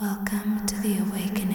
[0.00, 1.47] Welcome to the awakening.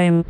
[0.00, 0.24] Time.